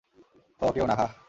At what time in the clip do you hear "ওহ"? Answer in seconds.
0.61-0.71